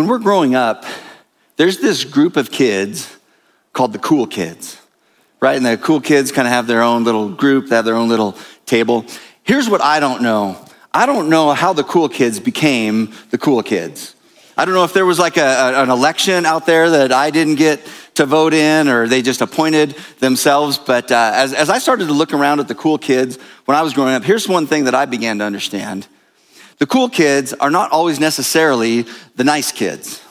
[0.00, 0.86] When we're growing up,
[1.58, 3.14] there's this group of kids
[3.74, 4.80] called the cool kids,
[5.40, 5.54] right?
[5.54, 8.08] And the cool kids kind of have their own little group, they have their own
[8.08, 9.04] little table.
[9.42, 10.56] Here's what I don't know
[10.90, 14.14] I don't know how the cool kids became the cool kids.
[14.56, 17.56] I don't know if there was like a, an election out there that I didn't
[17.56, 20.78] get to vote in or they just appointed themselves.
[20.78, 23.82] But uh, as, as I started to look around at the cool kids when I
[23.82, 26.08] was growing up, here's one thing that I began to understand.
[26.80, 29.04] The cool kids are not always necessarily
[29.36, 30.22] the nice kids.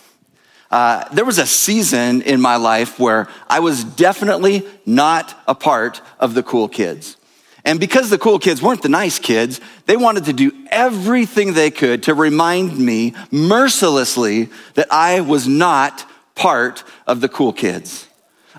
[0.71, 6.01] Uh, there was a season in my life where I was definitely not a part
[6.19, 7.17] of the cool kids.
[7.63, 11.69] And because the cool kids weren't the nice kids, they wanted to do everything they
[11.69, 18.07] could to remind me mercilessly that I was not part of the cool kids.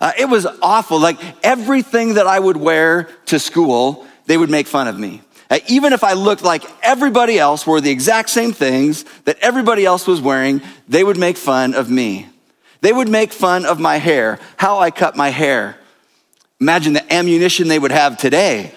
[0.01, 1.01] Uh, it was awful.
[1.01, 5.23] Like everything that I would wear to school, they would make fun of me.
[5.51, 9.85] Uh, even if I looked like everybody else, wore the exact same things that everybody
[9.85, 12.29] else was wearing, they would make fun of me.
[12.81, 15.77] They would make fun of my hair, how I cut my hair.
[16.61, 18.73] Imagine the ammunition they would have today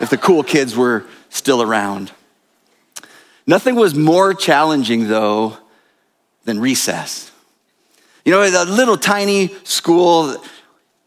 [0.00, 2.10] if the cool kids were still around.
[3.46, 5.56] Nothing was more challenging, though,
[6.44, 7.30] than recess.
[8.24, 10.36] You know, a little tiny school,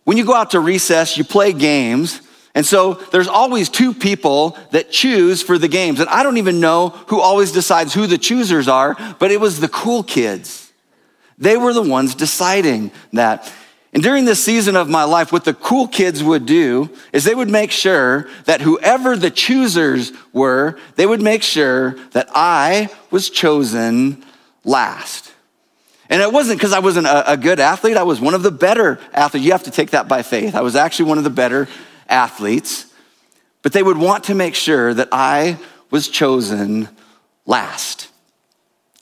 [0.05, 2.21] when you go out to recess, you play games.
[2.55, 5.99] And so there's always two people that choose for the games.
[5.99, 9.59] And I don't even know who always decides who the choosers are, but it was
[9.59, 10.71] the cool kids.
[11.37, 13.51] They were the ones deciding that.
[13.93, 17.33] And during this season of my life, what the cool kids would do is they
[17.33, 23.29] would make sure that whoever the choosers were, they would make sure that I was
[23.29, 24.23] chosen
[24.63, 25.33] last.
[26.09, 27.95] And it wasn't because I wasn't a, good athlete.
[27.95, 29.45] I was one of the better athletes.
[29.45, 30.55] You have to take that by faith.
[30.55, 31.67] I was actually one of the better
[32.09, 32.85] athletes.
[33.61, 35.57] But they would want to make sure that I
[35.91, 36.89] was chosen
[37.45, 38.09] last.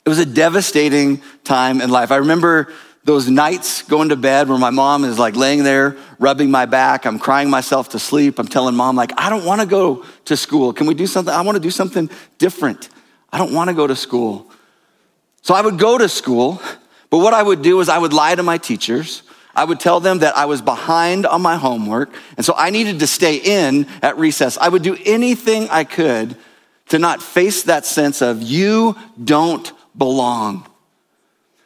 [0.04, 2.10] It was a devastating time in life.
[2.10, 2.72] I remember
[3.08, 7.06] those nights going to bed where my mom is like laying there rubbing my back
[7.06, 10.36] i'm crying myself to sleep i'm telling mom like i don't want to go to
[10.36, 12.90] school can we do something i want to do something different
[13.32, 14.50] i don't want to go to school
[15.40, 16.60] so i would go to school
[17.08, 19.22] but what i would do is i would lie to my teachers
[19.58, 23.00] i would tell them that i was behind on my homework and so i needed
[23.00, 26.36] to stay in at recess i would do anything i could
[26.88, 30.66] to not face that sense of you don't belong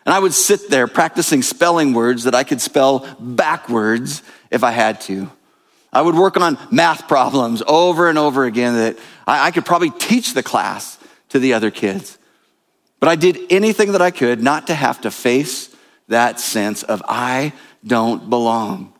[0.04, 4.72] and I would sit there practicing spelling words that I could spell backwards if I
[4.72, 5.30] had to.
[5.92, 10.34] I would work on math problems over and over again that I, could probably teach
[10.34, 10.98] the class
[11.28, 12.18] to the other kids.
[12.98, 15.74] But I did anything that I could not to have to face
[16.08, 17.52] that sense of I
[17.84, 18.92] don't belong.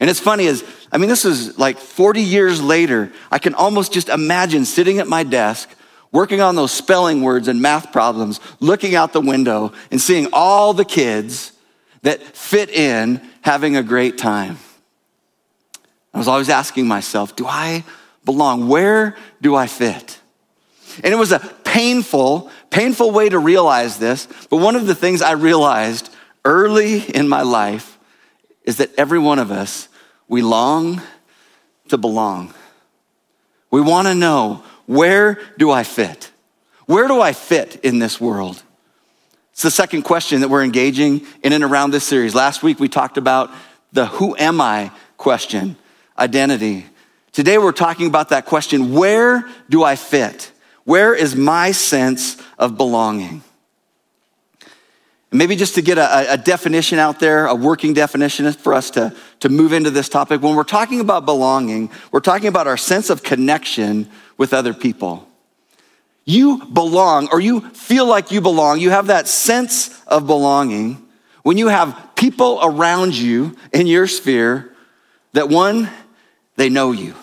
[0.00, 3.12] And it's funny as I mean, this is like 40 years later.
[3.30, 5.68] I can almost just imagine sitting at my desk
[6.12, 10.72] working on those spelling words and math problems, looking out the window and seeing all
[10.72, 11.52] the kids
[12.02, 14.56] that fit in having a great time.
[16.14, 17.82] I was always asking myself, do I
[18.24, 18.68] belong?
[18.68, 20.20] Where do I fit?
[21.02, 24.28] And it was a painful, painful way to realize this.
[24.48, 26.14] But one of the things I realized
[26.44, 27.93] early in my life
[28.64, 29.88] is that every one of us,
[30.28, 31.00] we long
[31.88, 32.52] to belong.
[33.70, 36.30] We want to know where do I fit?
[36.86, 38.62] Where do I fit in this world?
[39.52, 42.34] It's the second question that we're engaging in and around this series.
[42.34, 43.50] Last week we talked about
[43.92, 45.76] the who am I question,
[46.18, 46.86] identity.
[47.32, 50.50] Today we're talking about that question where do I fit?
[50.84, 53.42] Where is my sense of belonging?
[55.34, 59.14] Maybe just to get a, a, definition out there, a working definition for us to,
[59.40, 60.40] to move into this topic.
[60.40, 64.08] When we're talking about belonging, we're talking about our sense of connection
[64.38, 65.28] with other people.
[66.24, 68.80] You belong, or you feel like you belong.
[68.80, 71.04] You have that sense of belonging
[71.42, 74.74] when you have people around you in your sphere
[75.34, 75.90] that one,
[76.56, 77.14] they know you.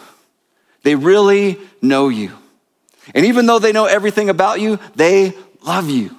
[0.84, 2.31] They really know you.
[3.16, 5.34] And even though they know everything about you, they
[5.66, 6.16] love you.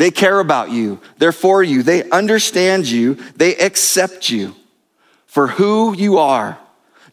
[0.00, 1.00] They care about you.
[1.18, 1.84] They're for you.
[1.84, 3.14] They understand you.
[3.36, 4.56] They accept you
[5.26, 6.58] for who you are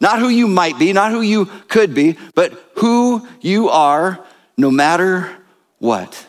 [0.00, 4.24] not who you might be, not who you could be, but who you are
[4.56, 5.36] no matter
[5.78, 6.26] what.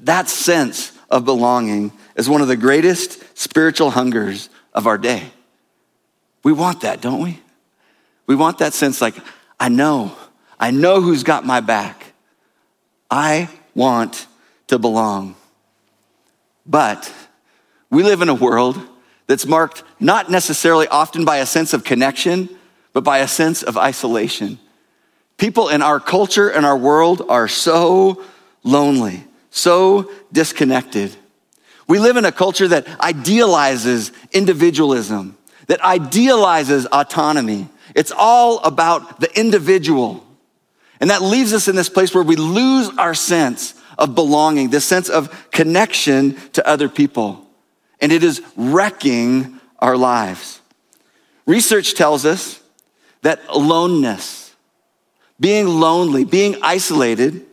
[0.00, 5.30] That sense of belonging is one of the greatest spiritual hungers of our day.
[6.42, 7.40] We want that, don't we?
[8.26, 9.14] We want that sense like,
[9.60, 10.16] I know,
[10.58, 12.12] I know who's got my back.
[13.10, 14.26] I want
[14.72, 15.36] to belong.
[16.64, 17.12] But
[17.90, 18.80] we live in a world
[19.26, 22.48] that's marked not necessarily often by a sense of connection,
[22.94, 24.58] but by a sense of isolation.
[25.36, 28.22] People in our culture and our world are so
[28.62, 31.14] lonely, so disconnected.
[31.86, 35.36] We live in a culture that idealizes individualism,
[35.66, 37.68] that idealizes autonomy.
[37.94, 40.26] It's all about the individual.
[40.98, 44.84] And that leaves us in this place where we lose our sense of belonging, this
[44.84, 47.46] sense of connection to other people.
[48.00, 50.60] And it is wrecking our lives.
[51.46, 52.60] Research tells us
[53.22, 54.54] that aloneness,
[55.38, 57.46] being lonely, being isolated,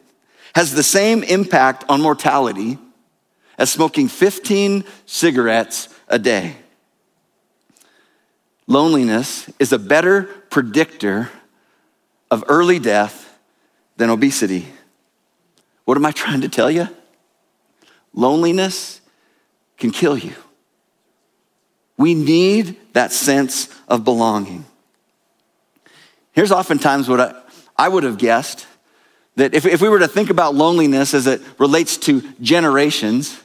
[0.56, 2.78] has the same impact on mortality
[3.58, 6.56] as smoking 15 cigarettes a day.
[8.68, 11.30] Loneliness is a better predictor
[12.32, 13.38] of early death
[13.98, 14.68] than obesity.
[15.90, 16.88] What am I trying to tell you?
[18.14, 19.02] Loneliness
[19.76, 20.36] can kill you.
[21.98, 24.66] We need that sense of belonging.
[26.32, 27.34] Here's oftentimes what I,
[27.76, 28.68] I would have guessed
[29.36, 33.42] that if, if we were to think about loneliness as it relates to generations,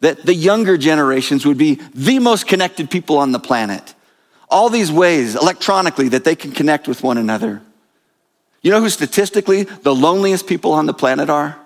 [0.00, 3.94] that the younger generations would be the most connected people on the planet.
[4.48, 7.60] All these ways electronically that they can connect with one another.
[8.62, 11.58] You know who statistically the loneliest people on the planet are?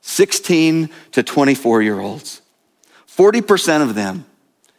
[0.00, 2.42] 16 to 24 year olds.
[3.06, 4.24] 40% of them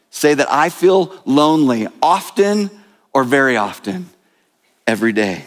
[0.09, 2.69] say that I feel lonely often
[3.13, 4.09] or very often
[4.87, 5.45] every day.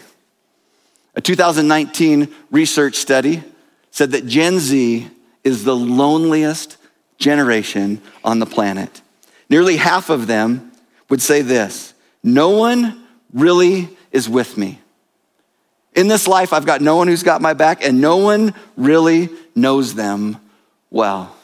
[1.14, 3.42] A 2019 research study
[3.90, 5.08] said that Gen Z
[5.42, 6.76] is the loneliest
[7.18, 9.00] generation on the planet.
[9.48, 10.72] Nearly half of them
[11.08, 14.80] would say this No one really is with me.
[15.96, 19.30] In this life, I've got no one who's got my back, and no one really
[19.54, 20.36] knows them
[20.90, 21.34] well.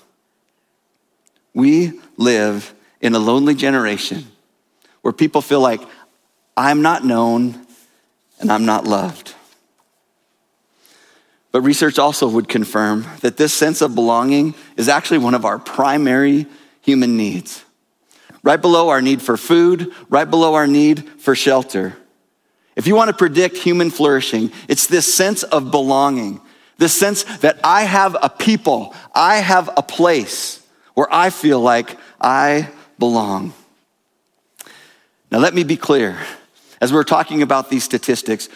[1.55, 4.27] We live in a lonely generation
[5.01, 5.81] where people feel like
[6.57, 7.67] I'm not known
[8.41, 9.35] and I'm not loved.
[11.51, 15.59] But research also would confirm that this sense of belonging is actually one of our
[15.59, 16.47] primary
[16.81, 17.65] human needs.
[18.43, 21.97] Right below our need for food, right below our need for shelter.
[22.75, 26.41] If you want to predict human flourishing, it's this sense of belonging,
[26.79, 31.99] this sense that I have a people, I have a place where I feel like
[32.21, 33.53] I belong.
[35.31, 36.19] Now, let me be clear.
[36.81, 38.49] As we're talking about these statistics,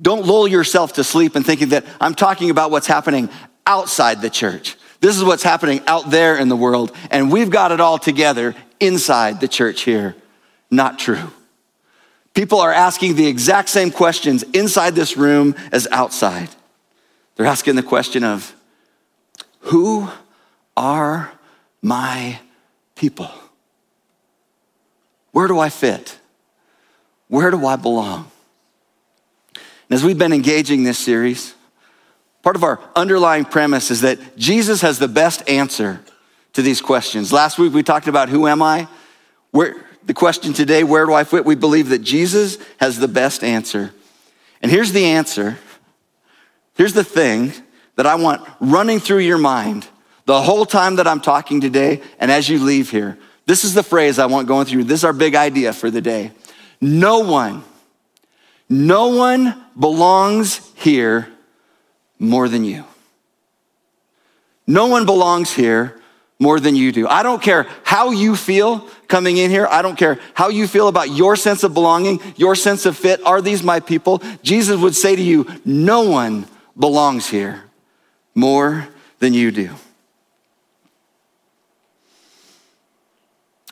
[0.00, 3.28] don't lull yourself to sleep and thinking that I'm talking about what's happening
[3.66, 4.76] outside the church.
[5.00, 8.54] This is what's happening out there in the world, and we've got it all together
[8.80, 10.16] inside the church here.
[10.70, 11.30] Not true.
[12.38, 16.48] People are asking the exact same questions inside this room as outside.
[17.34, 18.54] They're asking the question of,
[19.62, 20.08] Who
[20.76, 21.32] are
[21.82, 22.38] my
[22.94, 23.28] people?
[25.32, 26.16] Where do I fit?
[27.26, 28.30] Where do I belong?
[29.56, 31.56] And as we've been engaging this series,
[32.44, 36.02] part of our underlying premise is that Jesus has the best answer
[36.52, 37.32] to these questions.
[37.32, 38.86] Last week we talked about who am I?
[39.50, 41.44] Where the question today, where do I fit?
[41.44, 43.92] We believe that Jesus has the best answer.
[44.62, 45.58] And here's the answer.
[46.74, 47.52] Here's the thing
[47.96, 49.86] that I want running through your mind
[50.24, 53.18] the whole time that I'm talking today and as you leave here.
[53.46, 54.84] This is the phrase I want going through.
[54.84, 56.32] This is our big idea for the day.
[56.80, 57.64] No one
[58.68, 61.28] no one belongs here
[62.18, 62.84] more than you.
[64.66, 65.97] No one belongs here
[66.38, 67.08] more than you do.
[67.08, 69.66] I don't care how you feel coming in here.
[69.70, 73.24] I don't care how you feel about your sense of belonging, your sense of fit.
[73.24, 74.22] Are these my people?
[74.42, 76.46] Jesus would say to you, no one
[76.78, 77.64] belongs here
[78.34, 79.70] more than you do.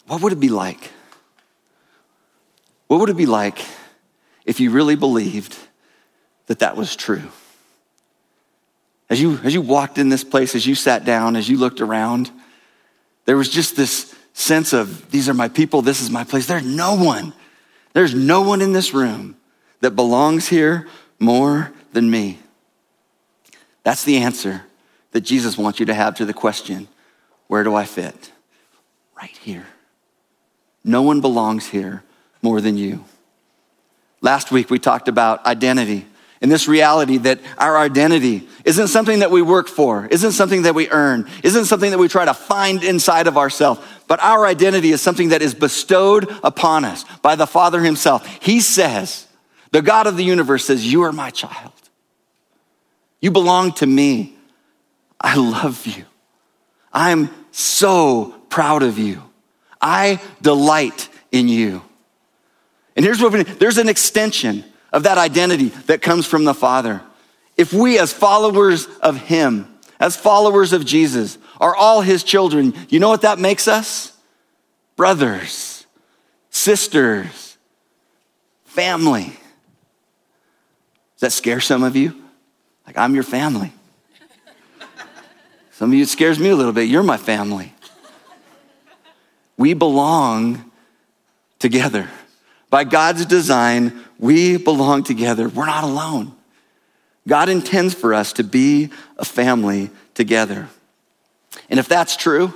[0.06, 0.92] What would it be like?
[2.88, 3.64] What would it be like
[4.44, 5.56] if you really believed
[6.46, 7.24] that that was true.
[9.10, 11.80] As you, as you walked in this place, as you sat down, as you looked
[11.80, 12.30] around,
[13.26, 16.46] there was just this sense of, these are my people, this is my place.
[16.46, 17.32] There's no one,
[17.92, 19.36] there's no one in this room
[19.80, 22.38] that belongs here more than me.
[23.82, 24.62] That's the answer
[25.12, 26.88] that Jesus wants you to have to the question
[27.48, 28.32] where do I fit?
[29.16, 29.66] Right here.
[30.82, 32.02] No one belongs here
[32.42, 33.04] more than you.
[34.20, 36.06] Last week we talked about identity
[36.40, 40.74] and this reality that our identity isn't something that we work for, isn't something that
[40.74, 44.90] we earn, isn't something that we try to find inside of ourselves, but our identity
[44.92, 48.26] is something that is bestowed upon us by the Father Himself.
[48.42, 49.26] He says,
[49.72, 51.72] the God of the universe says, You are my child.
[53.20, 54.36] You belong to me.
[55.20, 56.04] I love you.
[56.92, 59.22] I'm so proud of you.
[59.80, 61.82] I delight in you.
[62.94, 67.02] And here's what we, there's an extension of that identity that comes from the Father.
[67.56, 69.66] If we, as followers of Him,
[69.98, 72.74] as followers of Jesus, are all his children.
[72.88, 74.12] You know what that makes us?
[74.94, 75.86] Brothers,
[76.50, 77.56] sisters,
[78.64, 79.32] family.
[81.14, 82.14] Does that scare some of you?
[82.86, 83.72] Like, I'm your family.
[85.72, 86.88] Some of you, it scares me a little bit.
[86.88, 87.74] You're my family.
[89.58, 90.70] We belong
[91.58, 92.08] together.
[92.76, 95.48] By God's design, we belong together.
[95.48, 96.36] We're not alone.
[97.26, 100.68] God intends for us to be a family together.
[101.70, 102.52] And if that's true,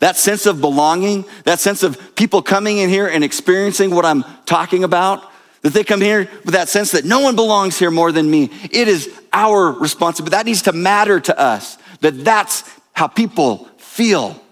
[0.00, 4.24] that sense of belonging, that sense of people coming in here and experiencing what I'm
[4.46, 5.22] talking about,
[5.62, 8.50] that they come here with that sense that no one belongs here more than me.
[8.72, 10.34] It is our responsibility.
[10.34, 14.42] That needs to matter to us, that that's how people feel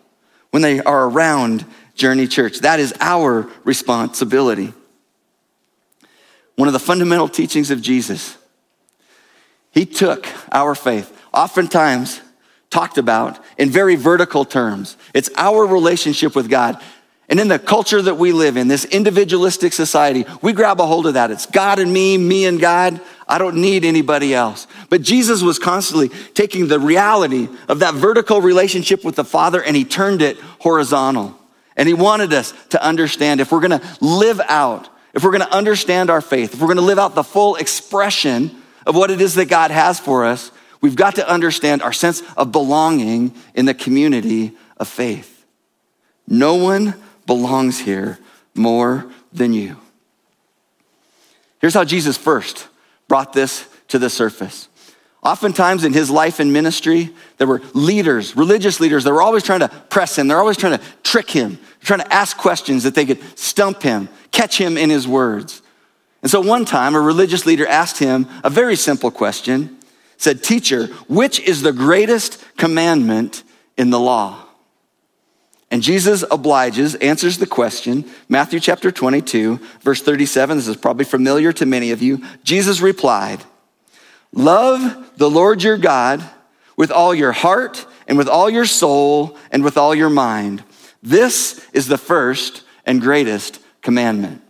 [0.52, 1.64] when they are around
[1.98, 2.60] Journey Church.
[2.60, 4.72] That is our responsibility.
[6.56, 8.36] One of the fundamental teachings of Jesus,
[9.70, 12.20] he took our faith, oftentimes
[12.70, 14.96] talked about in very vertical terms.
[15.14, 16.80] It's our relationship with God.
[17.30, 21.06] And in the culture that we live in, this individualistic society, we grab a hold
[21.06, 21.30] of that.
[21.30, 23.00] It's God and me, me and God.
[23.26, 24.66] I don't need anybody else.
[24.88, 29.76] But Jesus was constantly taking the reality of that vertical relationship with the Father and
[29.76, 31.38] he turned it horizontal.
[31.78, 36.10] And he wanted us to understand if we're to live out, if we're to understand
[36.10, 39.46] our faith, if we're to live out the full expression of what it is that
[39.46, 44.56] God has for us, we've got to understand our sense of belonging in the community
[44.76, 45.46] of faith.
[46.26, 46.94] No one
[47.26, 48.18] belongs here
[48.54, 49.76] more than you.
[51.60, 52.66] Here's how Jesus first
[53.06, 54.67] brought this to the surface.
[55.22, 59.60] Oftentimes in his life and ministry, there were leaders, religious leaders, that were always trying
[59.60, 60.28] to press him.
[60.28, 64.08] They're always trying to trick him, trying to ask questions that they could stump him,
[64.30, 65.60] catch him in his words.
[66.22, 69.76] And so one time, a religious leader asked him a very simple question,
[70.16, 73.42] said, Teacher, which is the greatest commandment
[73.76, 74.44] in the law?
[75.70, 78.04] And Jesus obliges, answers the question.
[78.28, 80.56] Matthew chapter 22, verse 37.
[80.56, 82.24] This is probably familiar to many of you.
[82.42, 83.44] Jesus replied,
[84.32, 86.22] Love the Lord your God
[86.76, 90.62] with all your heart and with all your soul and with all your mind.
[91.02, 94.42] This is the first and greatest commandment.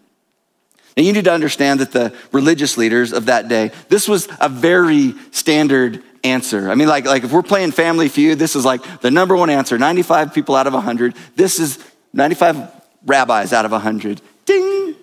[0.96, 4.48] Now you need to understand that the religious leaders of that day, this was a
[4.48, 6.70] very standard answer.
[6.70, 9.50] I mean, like, like if we're playing Family Feud, this is like the number one
[9.50, 11.14] answer 95 people out of 100.
[11.36, 11.78] This is
[12.12, 12.70] 95
[13.06, 14.20] rabbis out of 100.
[14.44, 14.96] Ding!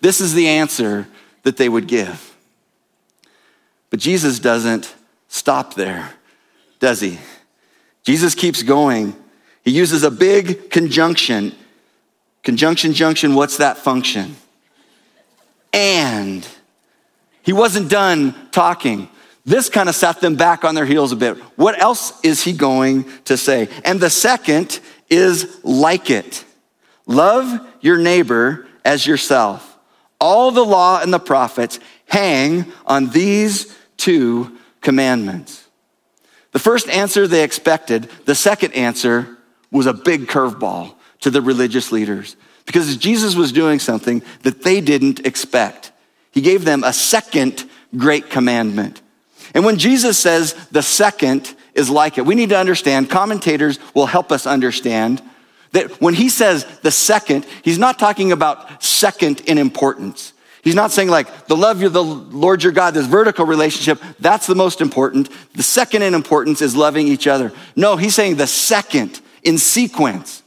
[0.00, 1.06] This is the answer
[1.42, 2.31] that they would give.
[3.92, 4.94] But Jesus doesn't
[5.28, 6.14] stop there,
[6.80, 7.18] does he?
[8.04, 9.14] Jesus keeps going.
[9.66, 11.54] He uses a big conjunction.
[12.42, 14.36] Conjunction, junction, what's that function?
[15.74, 16.48] And.
[17.42, 19.10] He wasn't done talking.
[19.44, 21.36] This kind of sat them back on their heels a bit.
[21.56, 23.68] What else is he going to say?
[23.84, 24.80] And the second
[25.10, 26.46] is like it
[27.06, 29.76] love your neighbor as yourself.
[30.18, 35.68] All the law and the prophets hang on these two commandments.
[36.50, 39.38] The first answer they expected, the second answer
[39.70, 42.34] was a big curveball to the religious leaders
[42.66, 45.92] because Jesus was doing something that they didn't expect.
[46.32, 47.64] He gave them a second
[47.96, 49.00] great commandment.
[49.54, 54.06] And when Jesus says the second is like it, we need to understand, commentators will
[54.06, 55.22] help us understand
[55.70, 60.31] that when he says the second, he's not talking about second in importance.
[60.62, 64.46] He's not saying like the love of the Lord your God, this vertical relationship, that's
[64.46, 65.28] the most important.
[65.54, 67.52] The second in importance is loving each other.
[67.74, 70.42] No, he's saying the second in sequence.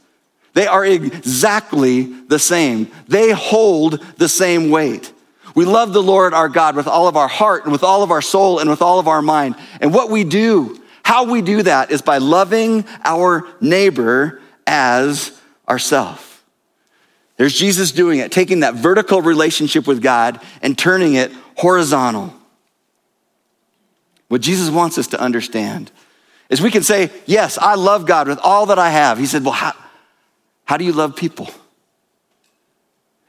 [0.54, 2.90] They are exactly the same.
[3.08, 5.12] They hold the same weight.
[5.54, 8.10] We love the Lord our God with all of our heart and with all of
[8.10, 9.56] our soul and with all of our mind.
[9.82, 16.35] And what we do, how we do that is by loving our neighbor as ourselves.
[17.36, 22.32] There's Jesus doing it, taking that vertical relationship with God and turning it horizontal.
[24.28, 25.90] What Jesus wants us to understand
[26.48, 29.18] is we can say, Yes, I love God with all that I have.
[29.18, 29.74] He said, Well, how,
[30.64, 31.50] how do you love people?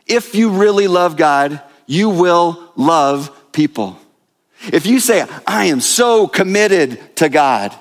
[0.05, 3.99] If you really love God, you will love people.
[4.71, 7.75] If you say, I am so committed to God,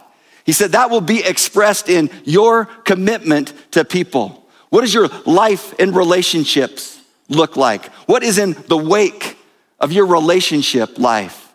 [0.45, 4.45] he said that will be expressed in your commitment to people.
[4.70, 7.87] What does your life and relationships look like?
[8.06, 9.37] What is in the wake
[9.78, 11.52] of your relationship life?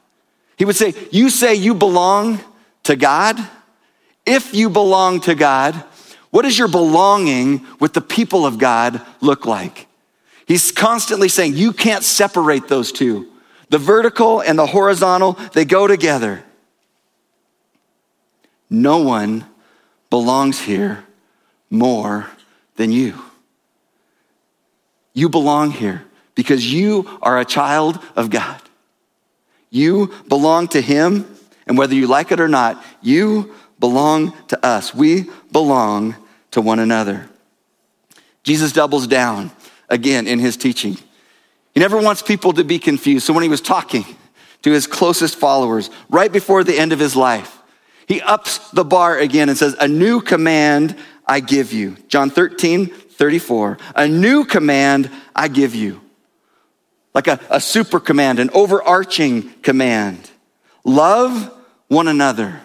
[0.58, 2.39] He would say, You say you belong
[2.84, 3.38] to God.
[4.25, 5.84] If you belong to God,
[6.30, 9.88] what does your belonging with the people of God look like?
[10.46, 13.27] He's constantly saying you can't separate those two.
[13.70, 16.44] The vertical and the horizontal, they go together.
[18.70, 19.46] No one
[20.10, 21.06] belongs here
[21.70, 22.27] more
[22.75, 23.13] than you.
[25.13, 28.62] You belong here because you are a child of God.
[29.70, 31.38] You belong to Him,
[31.68, 34.94] and whether you like it or not, you belong to us.
[34.94, 36.16] We belong
[36.51, 37.30] to one another.
[38.44, 39.51] Jesus doubles down
[39.90, 40.98] again in his teaching.
[41.74, 43.25] He never wants people to be confused.
[43.25, 44.06] So when he was talking
[44.63, 47.60] to his closest followers right before the end of his life,
[48.08, 50.98] he ups the bar again and says, A new command
[51.32, 51.96] I give you.
[52.10, 53.78] John 13, 34.
[53.96, 56.02] A new command I give you.
[57.16, 60.30] Like a, a super command, an overarching command.
[60.84, 61.58] Love
[61.88, 62.60] one another.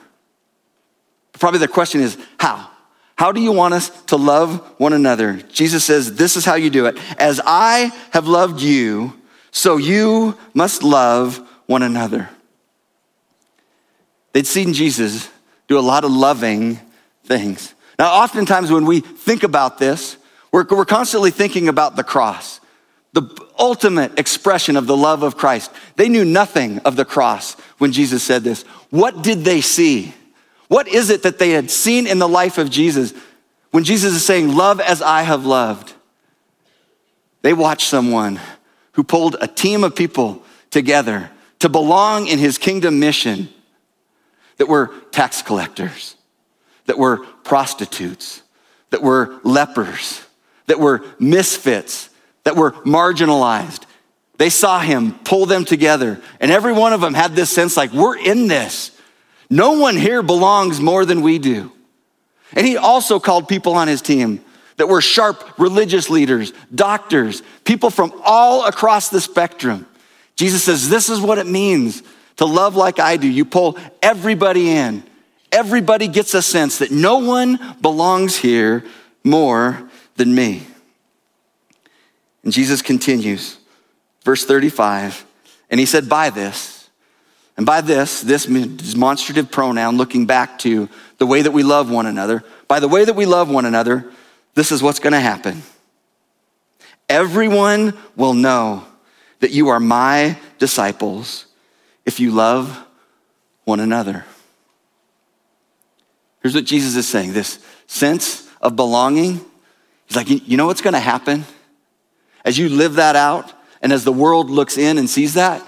[1.35, 2.69] Probably the question is, how?
[3.15, 5.35] How do you want us to love one another?
[5.53, 6.99] Jesus says, This is how you do it.
[7.21, 9.15] As I have loved you,
[9.53, 12.31] so you must love one another.
[14.33, 15.31] They'd seen Jesus
[15.69, 16.81] do a lot of loving
[17.23, 17.76] things.
[17.99, 20.17] Now, oftentimes when we think about this,
[20.53, 22.61] we're, we're constantly thinking about the cross,
[23.13, 23.23] the
[23.59, 25.71] ultimate expression of the love of Christ.
[25.97, 28.63] They knew nothing of the cross when Jesus said this.
[28.91, 30.15] What did they see?
[30.69, 33.15] What is it that they had seen in the life of Jesus
[33.71, 35.95] when Jesus is saying, Love as I have loved?
[37.43, 38.41] They watched someone
[38.93, 43.49] who pulled a team of people together to belong in his kingdom mission
[44.57, 46.17] that were tax collectors,
[46.87, 48.43] that were prostitutes,
[48.91, 50.23] that were lepers,
[50.67, 52.11] that were misfits,
[52.45, 53.85] that were marginalized.
[54.39, 57.93] They saw him pull them together, and every one of them had this sense like,
[57.93, 58.93] we're in this.
[59.49, 61.73] No one here belongs more than we do.
[62.53, 64.41] And he also called people on his team
[64.77, 69.87] that were sharp religious leaders, doctors, people from all across the spectrum.
[70.37, 72.03] Jesus says, This is what it means
[72.37, 73.29] to love like I do.
[73.29, 75.03] You pull everybody in.
[75.57, 78.85] Everybody gets a sense that no one belongs here
[79.25, 80.67] more than me.
[82.45, 83.57] And Jesus continues,
[84.23, 85.25] verse 35,
[85.71, 86.91] and he said, By this,
[87.57, 92.05] and by this, this demonstrative pronoun looking back to the way that we love one
[92.05, 94.13] another, by the way that we love one another,
[94.53, 95.63] this is what's going to happen.
[97.09, 98.85] Everyone will know
[99.41, 101.47] that you are my disciples
[102.05, 102.85] if you love
[103.65, 104.27] one another.
[106.47, 109.45] Here's what Jesus is saying this sense of belonging.
[110.07, 111.45] He's like, you know what's going to happen?
[112.45, 115.61] As you live that out, and as the world looks in and sees that,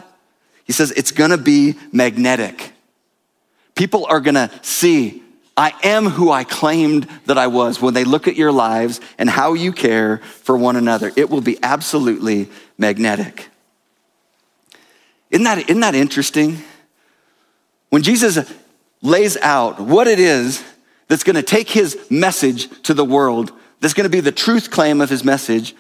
[0.63, 2.71] he says it's gonna be magnetic.
[3.75, 5.21] People are gonna see,
[5.57, 9.29] I am who I claimed that I was when they look at your lives and
[9.29, 11.11] how you care for one another.
[11.17, 13.49] It will be absolutely magnetic.
[15.33, 16.63] Isn't that, isn't that interesting?
[17.89, 18.37] When Jesus
[19.03, 20.63] lays out what it is
[21.09, 25.09] that's gonna take his message to the world, that's gonna be the truth claim of
[25.09, 25.75] his message,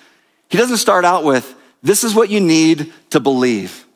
[0.49, 3.87] he doesn't start out with, this is what you need to believe.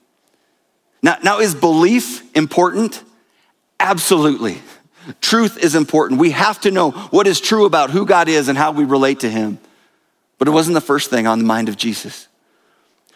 [1.02, 3.02] Now, now is belief important?
[3.80, 4.62] Absolutely.
[5.20, 6.20] Truth is important.
[6.20, 9.20] We have to know what is true about who God is and how we relate
[9.20, 9.58] to Him.
[10.38, 12.28] But it wasn't the first thing on the mind of Jesus.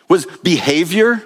[0.09, 1.25] Was behavior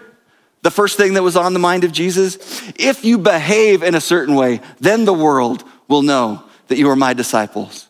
[0.62, 2.38] the first thing that was on the mind of Jesus?
[2.76, 6.96] If you behave in a certain way, then the world will know that you are
[6.96, 7.88] my disciples.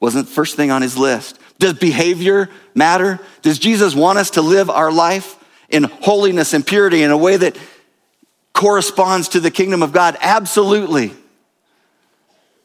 [0.00, 1.38] Wasn't the first thing on his list.
[1.58, 3.20] Does behavior matter?
[3.42, 5.36] Does Jesus want us to live our life
[5.68, 7.56] in holiness and purity in a way that
[8.52, 10.16] corresponds to the kingdom of God?
[10.20, 11.12] Absolutely.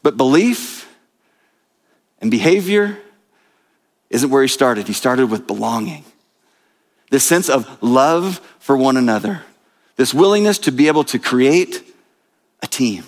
[0.02, 0.88] But belief
[2.20, 2.98] and behavior
[4.08, 4.86] isn't where he started.
[4.86, 6.04] He started with belonging.
[7.10, 9.42] This sense of love for one another,
[9.94, 11.84] this willingness to be able to create
[12.60, 13.04] a team,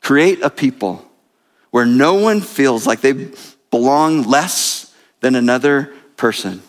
[0.00, 1.06] create a people
[1.72, 3.28] where no one feels like they
[3.70, 6.62] belong less than another person.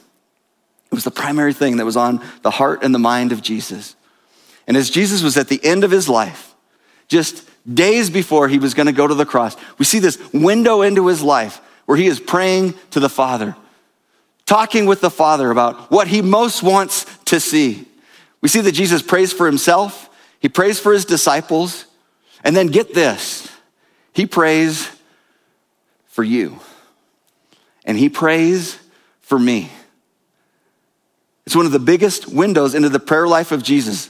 [0.91, 3.95] It was the primary thing that was on the heart and the mind of Jesus.
[4.67, 6.55] And as Jesus was at the end of his life,
[7.07, 10.81] just days before he was going to go to the cross, we see this window
[10.81, 13.55] into his life where he is praying to the Father,
[14.45, 17.87] talking with the Father about what he most wants to see.
[18.41, 20.09] We see that Jesus prays for himself,
[20.39, 21.85] he prays for his disciples,
[22.43, 23.49] and then get this,
[24.13, 24.89] he prays
[26.07, 26.59] for you,
[27.85, 28.77] and he prays
[29.21, 29.69] for me.
[31.45, 34.09] It's one of the biggest windows into the prayer life of Jesus.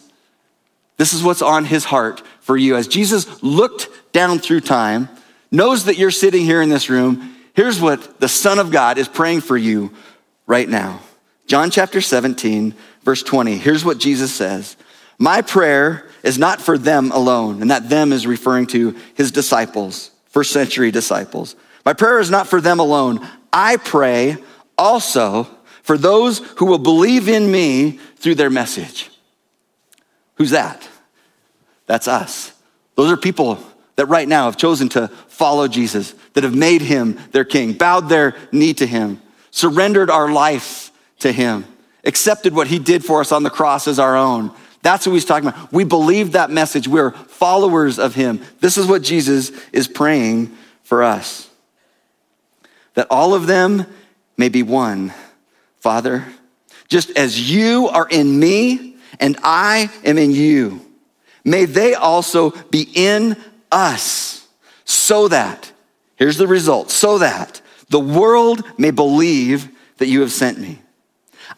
[0.97, 2.75] This is what's on his heart for you.
[2.75, 5.07] As Jesus looked down through time,
[5.51, 9.07] knows that you're sitting here in this room, here's what the Son of God is
[9.07, 9.93] praying for you
[10.47, 10.99] right now.
[11.47, 13.57] John chapter 17, verse 20.
[13.57, 14.75] Here's what Jesus says
[15.17, 20.11] My prayer is not for them alone, and that them is referring to his disciples.
[20.25, 21.55] first century disciples.
[21.85, 23.25] My prayer is not for them alone.
[23.51, 24.37] I pray
[24.77, 25.47] also
[25.83, 29.09] for those who will believe in me through their message.
[30.35, 30.87] Who's that?
[31.85, 32.51] That's us.
[32.95, 33.57] Those are people
[33.95, 38.09] that right now have chosen to follow Jesus, that have made him their king, bowed
[38.09, 40.86] their knee to him, surrendered our life
[41.19, 41.65] to him,
[42.03, 44.51] accepted what he did for us on the cross as our own.
[44.81, 45.73] That's who he's talking about.
[45.73, 46.87] We believe that message.
[46.87, 48.41] We're followers of him.
[48.59, 51.49] This is what Jesus is praying for us.
[52.93, 53.85] That all of them
[54.37, 55.13] may be one.
[55.79, 56.25] Father,
[56.87, 60.81] just as you are in me and I am in you,
[61.43, 63.35] may they also be in
[63.71, 64.47] us
[64.85, 65.71] so that,
[66.15, 70.79] here's the result, so that the world may believe that you have sent me.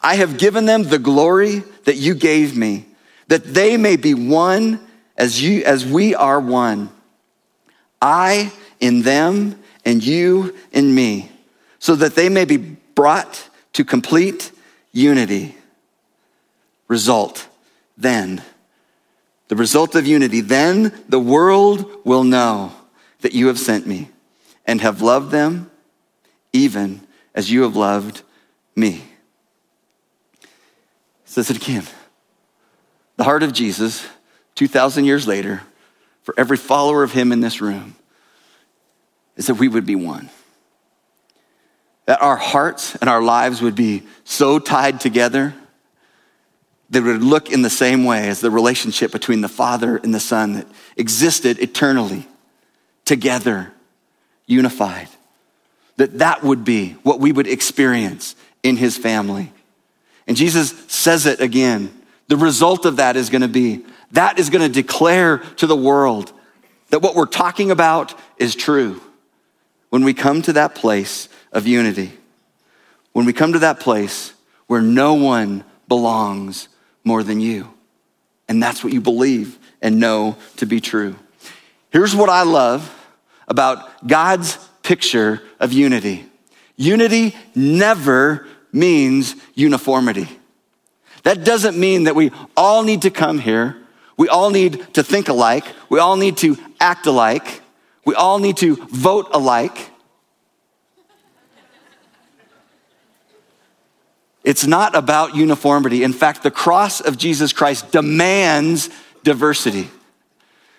[0.02, 2.86] I have given them the glory that you gave me,
[3.28, 4.80] that they may be one
[5.18, 6.90] as you, as we are one.
[8.02, 11.32] I in them and you in me,
[11.80, 14.52] so that they may be brought to complete
[14.92, 15.56] unity.
[16.88, 17.48] Result,
[17.98, 18.42] then,
[19.50, 22.72] the result of unity, then the world will know
[23.22, 24.10] that you have sent me
[24.66, 25.70] and have loved them
[26.54, 27.02] even
[27.36, 28.22] as you have loved
[28.76, 29.09] me.
[31.30, 31.84] Says it again.
[33.18, 34.04] The heart of Jesus,
[34.56, 35.62] 2,000 years later,
[36.24, 37.96] for every follower of him in this room,
[39.36, 40.32] is that we would be one.
[42.08, 45.54] That our hearts and our lives would be so tied together
[46.90, 50.20] that would look in the same way as the relationship between the Father and the
[50.20, 52.28] Son that existed eternally,
[53.06, 53.72] together,
[54.48, 55.10] unified.
[55.98, 59.54] That that would be what we would experience in his family.
[60.30, 61.92] And Jesus says it again.
[62.28, 65.76] The result of that is going to be that is going to declare to the
[65.76, 66.32] world
[66.90, 69.02] that what we're talking about is true.
[69.90, 72.14] When we come to that place of unity,
[73.12, 74.34] when we come to that place
[74.68, 76.70] where no one belongs
[77.04, 77.68] more than you.
[78.48, 81.16] And that's what you believe and know to be true.
[81.90, 82.96] Here's what I love
[83.48, 86.26] about God's picture of unity
[86.76, 90.28] unity never means uniformity.
[91.24, 93.78] That doesn't mean that we all need to come here.
[94.18, 95.66] We all need to think alike.
[95.90, 97.62] We all need to act alike.
[98.06, 99.90] We all need to vote alike.
[104.44, 106.04] It's not about uniformity.
[106.04, 108.90] In fact, the cross of Jesus Christ demands
[109.24, 109.90] diversity.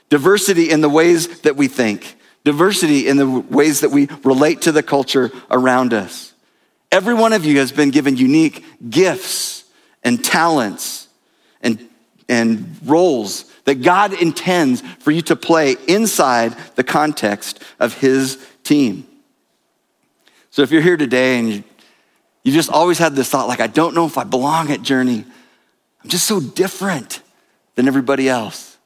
[0.08, 4.72] Diversity in the ways that we think, diversity in the ways that we relate to
[4.72, 6.29] the culture around us.
[6.92, 9.64] Every one of you has been given unique gifts
[10.02, 11.08] and talents
[11.62, 11.88] and,
[12.28, 19.06] and roles that God intends for you to play inside the context of His team.
[20.50, 21.64] So if you're here today and you
[22.42, 25.24] you just always had this thought, like, I don't know if I belong at Journey.
[26.02, 27.22] I'm just so different
[27.74, 28.78] than everybody else.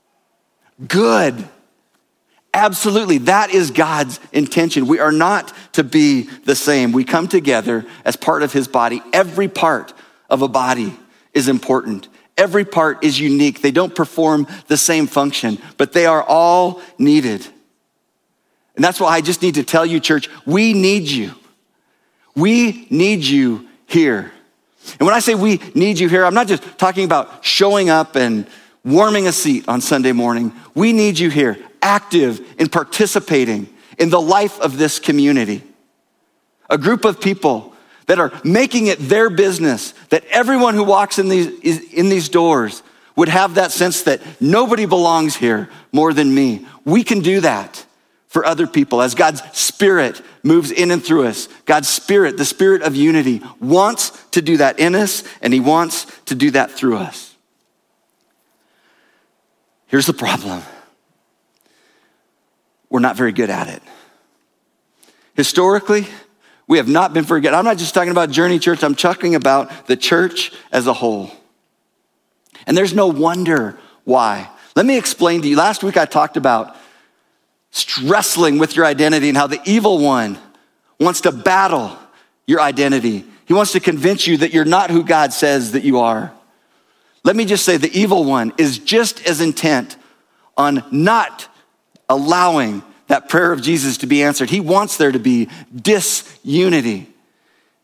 [0.88, 1.48] Good.
[2.54, 3.18] Absolutely.
[3.18, 4.86] That is God's intention.
[4.86, 6.92] We are not to be the same.
[6.92, 9.02] We come together as part of His body.
[9.12, 9.92] Every part
[10.30, 10.96] of a body
[11.34, 12.08] is important.
[12.38, 13.60] Every part is unique.
[13.60, 17.44] They don't perform the same function, but they are all needed.
[18.76, 21.32] And that's why I just need to tell you, church, we need you.
[22.36, 24.32] We need you here.
[24.98, 28.16] And when I say we need you here, I'm not just talking about showing up
[28.16, 28.46] and
[28.84, 30.52] warming a seat on Sunday morning.
[30.74, 33.68] We need you here, active in participating
[33.98, 35.62] in the life of this community.
[36.68, 37.74] A group of people
[38.06, 42.82] that are making it their business that everyone who walks in these, in these doors
[43.16, 46.66] would have that sense that nobody belongs here more than me.
[46.84, 47.84] We can do that
[48.28, 51.48] for other people as God's Spirit moves in and through us.
[51.66, 56.06] God's Spirit, the Spirit of unity, wants to do that in us and He wants
[56.24, 57.36] to do that through us.
[59.86, 60.62] Here's the problem
[62.90, 63.82] we're not very good at it.
[65.34, 66.06] Historically,
[66.66, 67.52] we have not been very good.
[67.52, 71.30] I'm not just talking about Journey Church, I'm talking about the church as a whole.
[72.66, 74.48] And there's no wonder why.
[74.76, 75.56] Let me explain to you.
[75.56, 76.76] Last week I talked about
[78.04, 80.38] wrestling with your identity and how the evil one
[80.98, 81.96] wants to battle
[82.46, 83.24] your identity.
[83.46, 86.32] He wants to convince you that you're not who God says that you are.
[87.24, 89.96] Let me just say the evil one is just as intent
[90.56, 91.48] on not
[92.08, 94.50] allowing that prayer of Jesus to be answered.
[94.50, 97.08] He wants there to be disunity.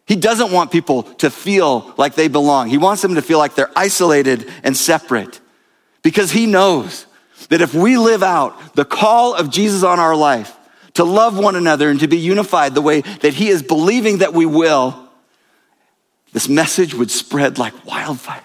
[0.06, 2.68] He doesn't want people to feel like they belong.
[2.68, 5.40] He wants them to feel like they're isolated and separate
[6.02, 7.06] because he knows
[7.48, 10.56] that if we live out the call of Jesus on our life,
[10.94, 14.35] to love one another and to be unified the way that he is believing that
[14.35, 15.09] we will,
[16.33, 18.42] this message would spread like wildfire.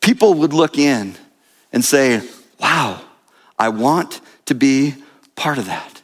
[0.00, 1.14] People would look in
[1.72, 2.22] and say,
[2.60, 3.00] Wow,
[3.58, 4.94] I want to be
[5.36, 6.02] part of that.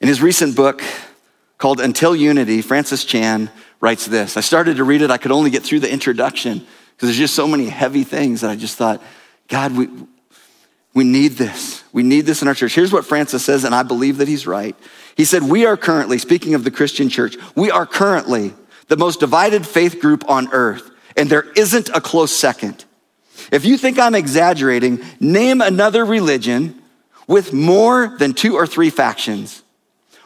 [0.00, 0.82] In his recent book
[1.58, 4.36] called Until Unity, Francis Chan writes this.
[4.36, 7.34] I started to read it, I could only get through the introduction because there's just
[7.34, 9.02] so many heavy things that I just thought,
[9.48, 9.88] God, we,
[10.94, 11.82] we need this.
[11.92, 12.74] We need this in our church.
[12.74, 14.76] Here's what Francis says, and I believe that he's right.
[15.16, 18.54] He said, We are currently, speaking of the Christian church, we are currently
[18.88, 22.84] the most divided faith group on earth, and there isn't a close second.
[23.50, 26.80] If you think I'm exaggerating, name another religion
[27.26, 29.62] with more than two or three factions.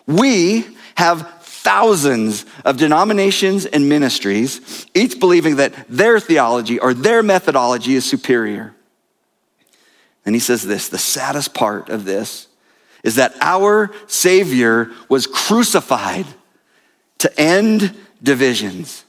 [0.07, 7.95] We have thousands of denominations and ministries, each believing that their theology or their methodology
[7.95, 8.75] is superior.
[10.27, 12.49] And he says this the saddest part of this
[13.03, 16.27] is that our Savior was crucified
[17.19, 19.05] to end divisions.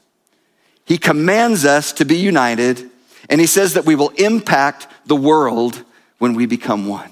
[0.84, 2.90] He commands us to be united,
[3.28, 5.84] and he says that we will impact the world
[6.18, 7.10] when we become one.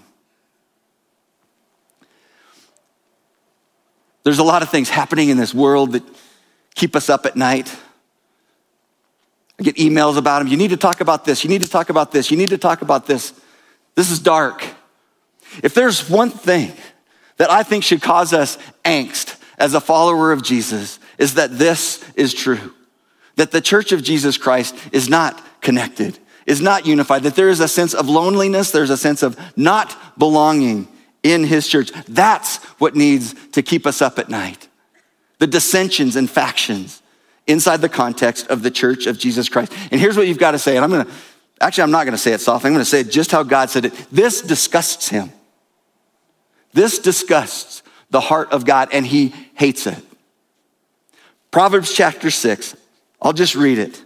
[4.24, 6.02] There's a lot of things happening in this world that
[6.74, 7.74] keep us up at night.
[9.60, 10.48] I get emails about them.
[10.48, 11.44] You need to talk about this.
[11.44, 12.30] You need to talk about this.
[12.30, 13.32] You need to talk about this.
[13.94, 14.64] This is dark.
[15.62, 16.72] If there's one thing
[17.36, 22.04] that I think should cause us angst as a follower of Jesus, is that this
[22.14, 22.72] is true.
[23.36, 27.58] That the church of Jesus Christ is not connected, is not unified, that there is
[27.58, 30.86] a sense of loneliness, there's a sense of not belonging
[31.24, 31.90] in his church.
[32.06, 34.68] That's what needs to keep us up at night.
[35.38, 37.02] The dissensions and factions
[37.46, 39.72] inside the context of the church of Jesus Christ.
[39.90, 41.12] And here's what you've got to say, and I'm going to,
[41.60, 42.68] actually, I'm not going to say it softly.
[42.68, 43.92] I'm going to say it just how God said it.
[44.12, 45.32] This disgusts him.
[46.72, 50.02] This disgusts the heart of God, and he hates it.
[51.50, 52.76] Proverbs chapter 6,
[53.22, 54.02] I'll just read it.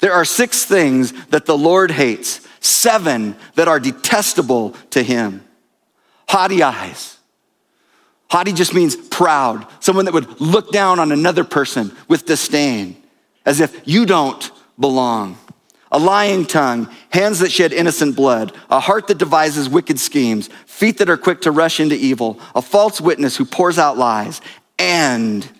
[0.00, 5.44] There are six things that the Lord hates, seven that are detestable to him
[6.28, 7.16] haughty eyes.
[8.30, 13.02] Haughty just means proud, someone that would look down on another person with disdain,
[13.46, 15.38] as if you don't belong.
[15.90, 20.98] A lying tongue, hands that shed innocent blood, a heart that devises wicked schemes, feet
[20.98, 24.42] that are quick to rush into evil, a false witness who pours out lies,
[24.78, 25.50] and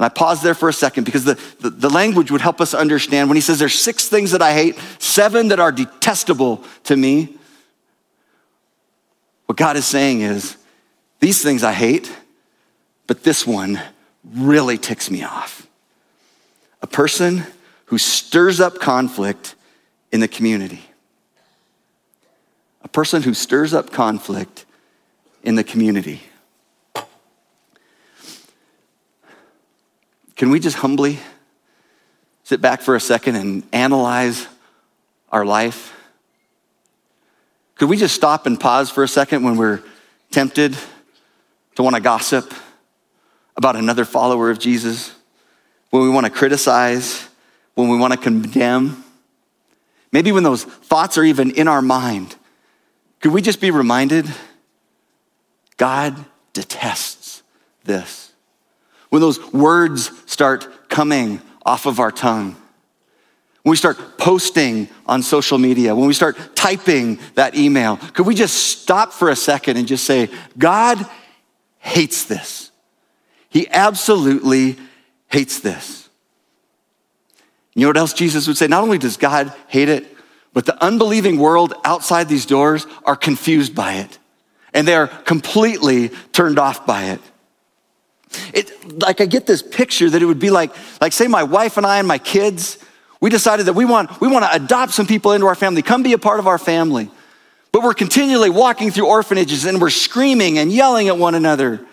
[0.00, 2.72] and I pause there for a second because the, the, the, language would help us
[2.72, 6.96] understand when he says there's six things that I hate, seven that are detestable to
[6.96, 7.36] me.
[9.44, 10.56] What God is saying is,
[11.18, 12.10] these things I hate,
[13.08, 13.78] but this one
[14.24, 15.66] really ticks me off.
[16.80, 17.44] A person
[17.84, 19.54] who stirs up conflict
[20.12, 20.80] in the community.
[22.80, 24.64] A person who stirs up conflict
[25.42, 26.22] in the community.
[30.40, 31.18] Can we just humbly
[32.44, 34.48] sit back for a second and analyze
[35.30, 35.94] our life?
[37.74, 39.82] Could we just stop and pause for a second when we're
[40.30, 40.78] tempted
[41.74, 42.54] to want to gossip
[43.54, 45.14] about another follower of Jesus?
[45.90, 47.28] When we want to criticize?
[47.74, 49.04] When we want to condemn?
[50.10, 52.34] Maybe when those thoughts are even in our mind,
[53.20, 54.24] could we just be reminded
[55.76, 56.16] God
[56.54, 57.42] detests
[57.84, 58.29] this?
[59.10, 62.56] When those words start coming off of our tongue,
[63.62, 68.34] when we start posting on social media, when we start typing that email, could we
[68.34, 71.04] just stop for a second and just say, God
[71.80, 72.70] hates this.
[73.48, 74.76] He absolutely
[75.28, 76.08] hates this.
[77.74, 78.66] You know what else Jesus would say?
[78.66, 80.06] Not only does God hate it,
[80.52, 84.18] but the unbelieving world outside these doors are confused by it.
[84.72, 87.20] And they are completely turned off by it.
[88.54, 91.76] It, like I get this picture that it would be like, like say my wife
[91.76, 92.78] and I and my kids,
[93.20, 96.02] we decided that we want, we want to adopt some people into our family, come
[96.02, 97.10] be a part of our family.
[97.72, 101.84] But we're continually walking through orphanages and we're screaming and yelling at one another,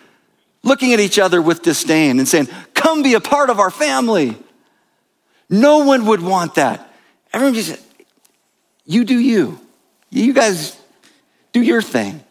[0.63, 4.38] looking at each other with disdain and saying, Come be a part of our family.
[5.50, 6.91] No one would want that.
[7.34, 7.82] Everyone just,
[8.86, 9.60] you do you.
[10.10, 10.80] You guys
[11.54, 12.23] do your thing.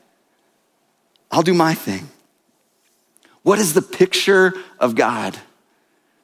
[1.30, 2.08] I'll do my thing.
[3.46, 5.38] What is the picture of God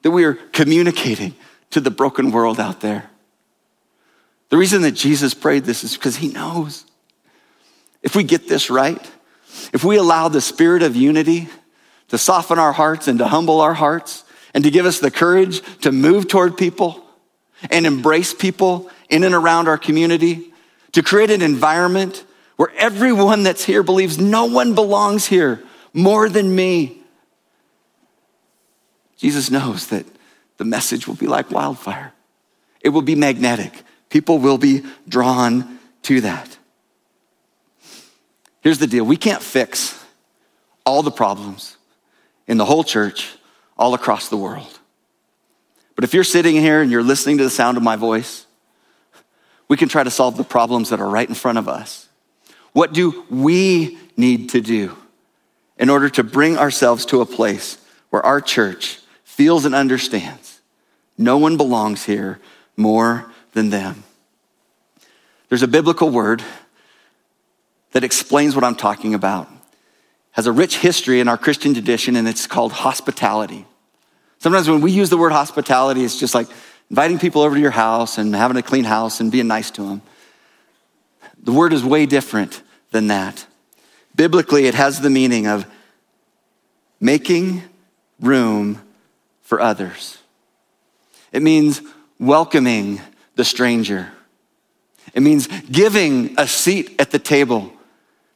[0.03, 1.35] that we are communicating?
[1.73, 3.11] to the broken world out there.
[4.51, 6.85] The reason that Jesus prayed this is because he knows.
[8.03, 9.11] If we get this right,
[9.73, 11.49] if we allow the spirit of unity
[12.09, 15.63] to soften our hearts and to humble our hearts and to give us the courage
[15.81, 17.03] to move toward people
[17.71, 20.53] and embrace people in and around our community,
[20.93, 22.25] to create an environment
[22.57, 25.63] where everyone that's here believes no one belongs here
[25.95, 27.02] more than me.
[29.23, 30.05] Jesus knows that
[30.57, 32.13] the message will be like wildfire.
[32.81, 33.73] It will be magnetic.
[34.09, 36.59] People will be drawn to that.
[38.63, 40.05] Here's the deal we can't fix
[40.85, 41.77] all the problems
[42.49, 43.37] in the whole church
[43.79, 44.81] all across the world.
[45.95, 48.45] But if you're sitting here and you're listening to the sound of my voice,
[49.69, 52.09] we can try to solve the problems that are right in front of us.
[52.73, 54.97] What do we need to do
[55.79, 57.79] in order to bring ourselves to a place
[58.11, 58.99] where our church
[59.33, 60.61] feels and understands
[61.17, 62.39] no one belongs here
[62.77, 64.05] more than them?
[65.49, 66.43] There's a biblical word
[67.93, 69.49] that explains what I'm talking about.
[69.49, 69.59] It
[70.33, 73.67] has a rich history in our Christian tradition, and it's called hospitality.
[74.39, 76.49] Sometimes when we use the word hospitality, it's just like
[76.91, 79.83] inviting people over to your house and having a clean house and being nice to
[79.83, 80.03] them.
[81.43, 83.47] The word is way different than that.
[84.15, 85.67] Biblically, it has the meaning of
[87.01, 87.63] making
[88.21, 88.81] room
[89.43, 90.19] for others.
[91.33, 91.83] It means
[92.19, 93.01] welcoming
[93.37, 94.11] the stranger.
[95.15, 97.73] It means giving a seat at the table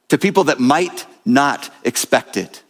[0.08, 2.62] to people that might not expect it.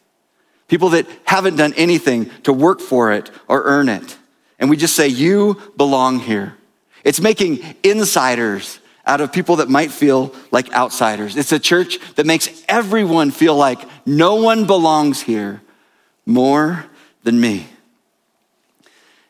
[0.69, 4.17] People that haven't done anything to work for it or earn it.
[4.59, 6.57] And we just say, You belong here.
[7.05, 11.37] It's making insiders out of people that might feel like outsiders.
[11.37, 15.63] It's a church that makes everyone feel like no one belongs here
[16.25, 16.85] more
[17.23, 17.67] than me.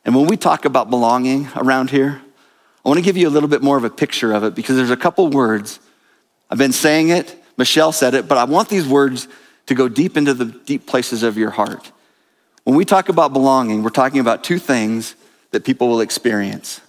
[0.07, 2.23] And when we talk about belonging around here,
[2.85, 4.77] I want to give you a little bit more of a picture of it because
[4.77, 5.81] there's a couple words.
[6.49, 9.27] I've been saying it, Michelle said it, but I want these words
[9.67, 11.91] to go deep into the deep places of your heart.
[12.63, 15.17] When we talk about belonging, we're talking about two things
[15.51, 16.81] that people will experience.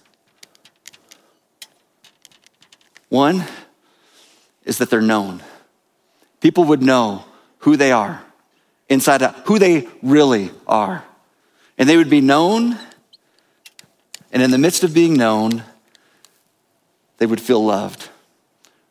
[3.08, 3.44] One
[4.64, 5.42] is that they're known.
[6.40, 7.24] People would know
[7.58, 8.22] who they are,
[8.88, 11.02] inside out, who they really are.
[11.78, 12.78] And they would be known,
[14.32, 15.62] and in the midst of being known,
[17.18, 18.08] they would feel loved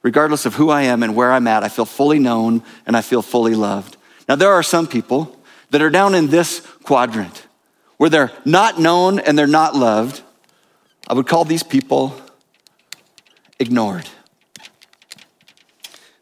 [0.08, 3.02] regardless of who I am and where I'm at, I feel fully known and I
[3.02, 3.98] feel fully loved.
[4.30, 5.38] Now, there are some people
[5.72, 7.46] that are down in this quadrant
[7.98, 10.22] where they're not known and they're not loved.
[11.10, 12.16] I would call these people
[13.60, 14.08] ignored.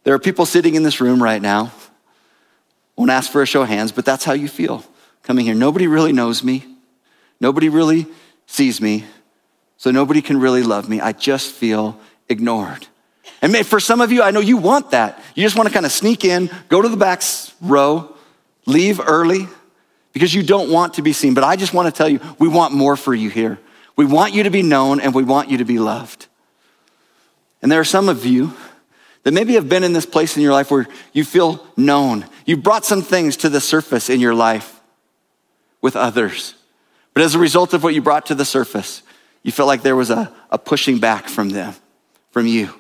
[0.04, 1.72] There are people sitting in this room right now.
[2.96, 4.84] Won't ask for a show of hands, but that's how you feel
[5.22, 5.54] coming here.
[5.54, 6.66] Nobody really knows me.
[7.40, 8.08] Nobody really
[8.48, 9.06] sees me.
[9.78, 11.02] So nobody can really love me.
[11.02, 12.88] I just feel ignored.
[13.42, 15.22] And for some of you, I know you want that.
[15.36, 17.22] You just want to kind of sneak in, go to the back
[17.62, 18.16] row,
[18.66, 19.48] leave early
[20.14, 21.34] because you don't want to be seen.
[21.34, 23.60] But I just want to tell you, we want more for you here.
[23.96, 26.28] We want you to be known and we want you to be loved.
[27.62, 28.54] And there are some of you
[29.24, 32.26] that maybe have been in this place in your life where you feel known.
[32.46, 34.80] You brought some things to the surface in your life
[35.82, 36.56] with others.
[37.16, 39.02] But as a result of what you brought to the surface,
[39.42, 41.74] you felt like there was a, a pushing back from them,
[42.30, 42.72] from you.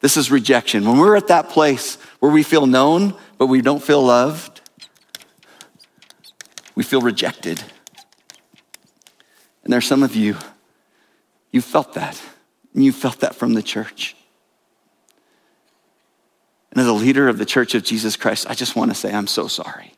[0.00, 0.84] This is rejection.
[0.86, 4.62] When we're at that place where we feel known, but we don't feel loved,
[6.74, 7.62] we feel rejected.
[9.62, 10.36] And there's some of you,
[11.52, 12.20] you felt that.
[12.74, 14.16] And you felt that from the church.
[16.70, 19.12] And as a leader of the Church of Jesus Christ, I just want to say
[19.12, 19.92] I'm so sorry.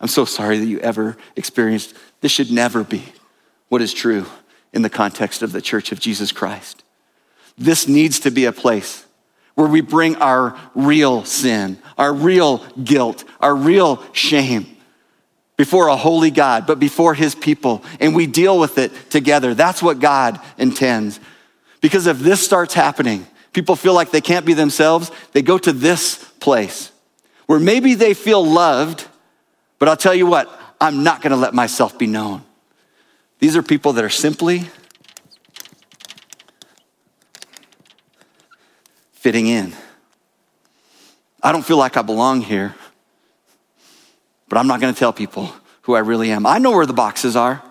[0.00, 3.04] I'm so sorry that you ever experienced this should never be
[3.68, 4.26] what is true
[4.72, 6.84] in the context of the Church of Jesus Christ.
[7.56, 9.04] This needs to be a place
[9.54, 14.76] where we bring our real sin, our real guilt, our real shame
[15.56, 19.54] before a holy God, but before his people, and we deal with it together.
[19.54, 21.18] That's what God intends.
[21.80, 25.72] Because if this starts happening, people feel like they can't be themselves, they go to
[25.72, 26.92] this place
[27.46, 29.06] where maybe they feel loved,
[29.78, 30.50] but I'll tell you what,
[30.80, 32.42] I'm not gonna let myself be known.
[33.38, 34.68] These are people that are simply
[39.12, 39.74] fitting in.
[41.42, 42.74] I don't feel like I belong here,
[44.48, 45.52] but I'm not going to tell people
[45.82, 46.46] who I really am.
[46.46, 47.62] I know where the boxes are.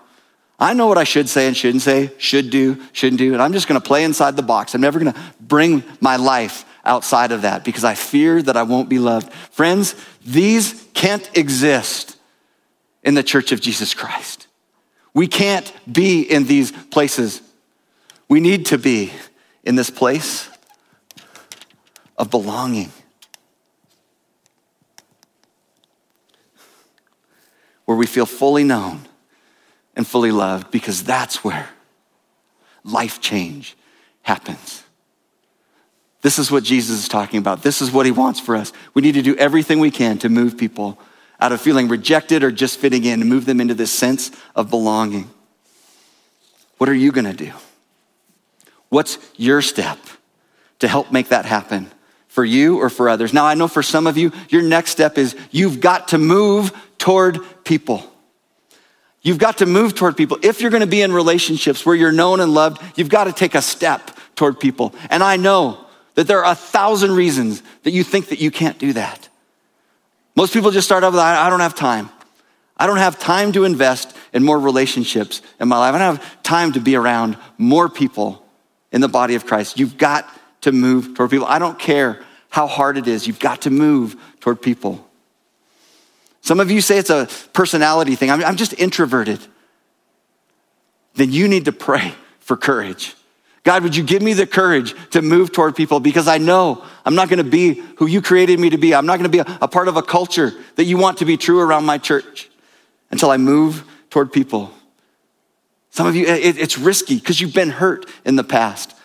[0.60, 3.51] I know what I should say and shouldn't say, should do, shouldn't do, and I'm
[3.51, 4.74] just going to play inside the box.
[4.74, 8.64] I'm never going to bring my life outside of that because I fear that I
[8.64, 9.34] won't be loved.
[9.51, 9.95] Friends,
[10.26, 12.17] these can't exist
[13.03, 14.47] in the church of Jesus Christ.
[15.13, 17.41] We can't be in these places.
[18.27, 19.13] We need to be
[19.63, 20.49] in this place
[22.17, 22.91] of belonging.
[27.85, 29.01] Where we feel fully known
[29.95, 31.69] and fully loved because that's where
[32.83, 33.77] life change
[34.23, 34.84] happens.
[36.26, 37.61] This is what Jesus is talking about.
[37.61, 38.73] This is what he wants for us.
[38.95, 40.97] We need to do everything we can to move people
[41.39, 44.71] out of feeling rejected or just fitting in and move them into this sense of
[44.71, 45.30] belonging.
[46.80, 47.51] What are you going to do?
[48.89, 49.99] What's your step
[50.80, 51.91] to help make that happen
[52.28, 53.32] for you or for others?
[53.32, 56.71] Now, I know for some of you, your next step is you've got to move
[56.97, 58.03] toward people.
[59.21, 60.39] You've got to move toward people.
[60.41, 63.32] If you're going to be in relationships where you're known and loved, you've got to
[63.32, 64.95] take a step toward people.
[65.11, 65.84] And I know
[66.16, 69.30] that there are a thousand reasons that you think that you can't do that.
[70.36, 72.09] Most people just start out with, I don't have time.
[72.78, 75.95] I don't have time to invest in more relationships in my life.
[75.95, 78.45] I don't have time to be around more people
[78.91, 79.80] in the body of Christ.
[79.80, 80.28] You've got
[80.61, 81.45] to move toward people.
[81.47, 85.05] I don't care how hard it is, you've got to move toward people.
[86.39, 88.32] Some of you say it's a personality thing.
[88.32, 89.39] I'm just introverted.
[91.16, 93.16] Then you need to pray for courage.
[93.66, 97.16] God, would you give me the courage to move toward people because I know I'm
[97.16, 98.93] not going to be who you created me to be.
[98.93, 101.36] I'm not going to be a, part of a culture that you want to be
[101.36, 102.47] true around my church
[103.09, 104.72] until I move toward people.
[105.89, 108.95] Some of you, it, it's risky because you've been hurt in the past.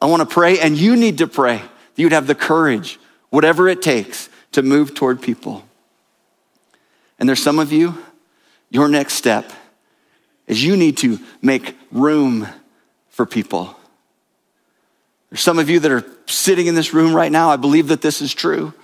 [0.00, 2.98] I want to pray, and you need to pray that you'd have the courage,
[3.30, 5.64] whatever it takes, to move toward people.
[7.20, 8.02] And there's some of you,
[8.68, 9.52] your next step
[10.48, 12.48] is you need to make room
[13.10, 13.76] for people.
[15.32, 17.48] There's some of you that are sitting in this room right now.
[17.48, 18.74] I believe that this is true.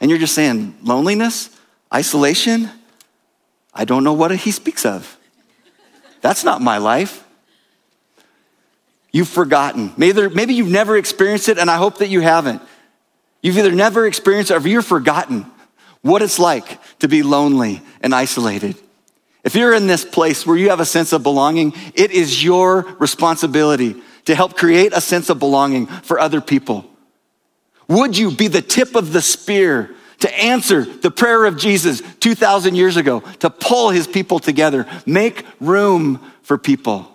[0.00, 1.50] And you're just saying, loneliness,
[1.92, 2.70] isolation,
[3.74, 5.18] I don't know what he speaks of.
[6.22, 7.22] That's not my life.
[9.12, 9.92] You've forgotten.
[9.98, 12.62] Maybe, maybe you've never experienced it, and I hope that you haven't.
[13.42, 15.44] You've either never experienced it or you've forgotten
[16.00, 18.76] what it's like to be lonely and isolated.
[19.44, 22.80] If you're in this place where you have a sense of belonging, it is your
[22.98, 26.84] responsibility to help create a sense of belonging for other people?
[27.88, 32.74] Would you be the tip of the spear to answer the prayer of Jesus 2,000
[32.74, 37.10] years ago, to pull his people together, make room for people,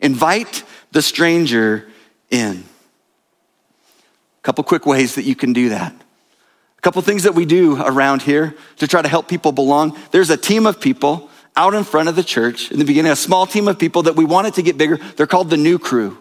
[0.00, 1.86] invite the stranger
[2.30, 2.64] in?
[4.38, 5.92] A couple quick ways that you can do that.
[5.92, 9.96] A couple things that we do around here to try to help people belong.
[10.10, 13.16] There's a team of people out in front of the church in the beginning, a
[13.16, 14.96] small team of people that we wanted to get bigger.
[15.16, 16.16] They're called the new crew.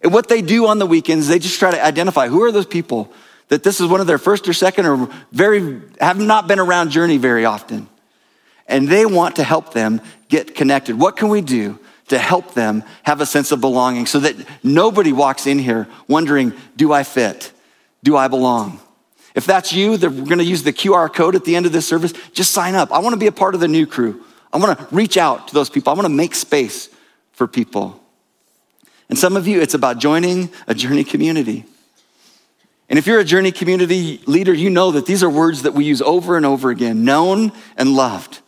[0.00, 2.64] And what they do on the weekends, they just try to identify who are those
[2.64, 3.12] people
[3.48, 6.90] that this is one of their first or second or very, have not been around
[6.90, 7.88] Journey very often.
[8.68, 10.98] And they want to help them get connected.
[10.98, 15.12] What can we do to help them have a sense of belonging so that nobody
[15.12, 17.52] walks in here wondering, do I fit?
[18.04, 18.80] Do I belong?
[19.34, 21.86] If that's you, we're going to use the QR code at the end of this
[21.86, 22.12] service.
[22.32, 22.92] Just sign up.
[22.92, 24.24] I want to be a part of the new crew.
[24.52, 25.92] I want to reach out to those people.
[25.92, 26.88] I want to make space
[27.32, 28.00] for people.
[29.08, 31.64] And some of you, it's about joining a journey community.
[32.88, 35.84] And if you're a journey community leader, you know that these are words that we
[35.84, 38.40] use over and over again known and loved.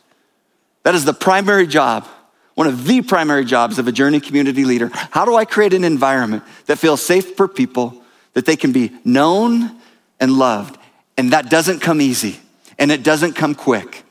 [0.83, 2.07] That is the primary job,
[2.55, 4.91] one of the primary jobs of a journey community leader.
[4.93, 8.03] How do I create an environment that feels safe for people,
[8.35, 9.75] that they can be known
[10.21, 10.79] and loved?
[11.17, 12.39] And that doesn't come easy
[12.79, 14.04] and it doesn't come quick.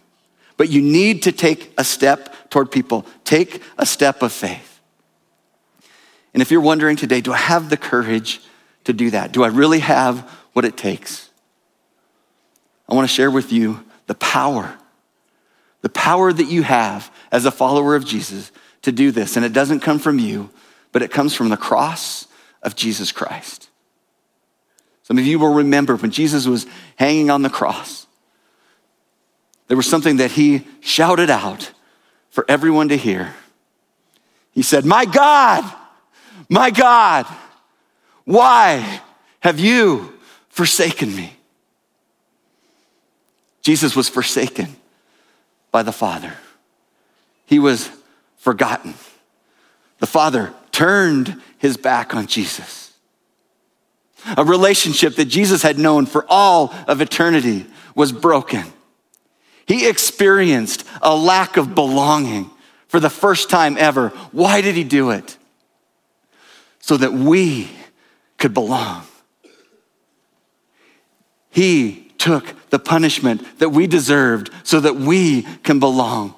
[0.58, 3.06] But you need to take a step toward people.
[3.24, 4.80] Take a step of faith.
[6.34, 8.42] And if you're wondering today, do I have the courage
[8.86, 9.32] to do that?
[9.32, 10.20] Do I really have
[10.54, 11.30] what it takes?
[12.88, 14.78] I want to share with you the power,
[15.82, 18.52] the power that you have as a follower of Jesus
[18.82, 19.36] to do this.
[19.36, 20.50] And it doesn't come from you,
[20.92, 22.28] but it comes from the cross
[22.62, 23.70] of Jesus Christ.
[25.04, 28.08] Some of you will remember when Jesus was hanging on the cross
[29.68, 31.72] there was something that he shouted out
[32.30, 33.34] for everyone to hear.
[34.52, 35.64] He said, My God,
[36.50, 37.26] my God,
[38.26, 39.02] why
[39.40, 40.14] have you
[40.50, 41.36] forsaken me?
[43.62, 44.76] Jesus was forsaken
[45.72, 46.34] by the Father.
[47.46, 47.90] He was
[48.38, 48.94] forgotten.
[50.00, 52.94] The Father turned his back on Jesus.
[54.38, 58.64] A relationship that Jesus had known for all of eternity was broken.
[59.66, 62.50] He experienced a lack of belonging
[62.88, 64.10] for the first time ever.
[64.32, 65.38] Why did he do it?
[66.80, 67.70] So that we
[68.38, 69.04] could belong.
[71.50, 76.36] He took the punishment that we deserved so that we can belong.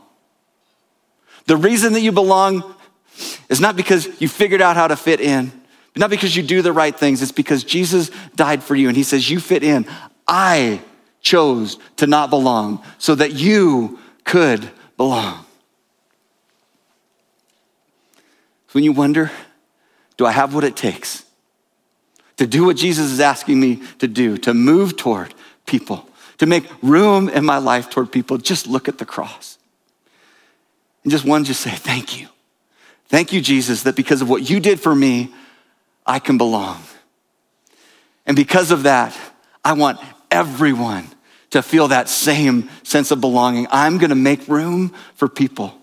[1.46, 2.76] The reason that you belong
[3.50, 5.52] is not because you figured out how to fit in,
[5.96, 7.22] not because you do the right things.
[7.22, 9.86] It's because Jesus died for you and he says, You fit in.
[10.28, 10.82] I
[11.26, 15.44] chose to not belong so that you could belong.
[18.72, 19.32] When you wonder,
[20.18, 21.26] do I have what it takes
[22.38, 25.34] to do what Jesus is asking me to do, to move toward
[25.66, 26.08] people,
[26.38, 29.58] to make room in my life toward people, just look at the cross.
[31.04, 32.28] And just one, just say, Thank you.
[33.08, 35.34] Thank you, Jesus, that because of what you did for me,
[36.06, 36.82] I can belong.
[38.26, 39.18] And because of that,
[39.64, 40.00] I want
[40.32, 41.08] everyone
[41.56, 43.66] to feel that same sense of belonging.
[43.72, 45.74] I'm going to make room for people.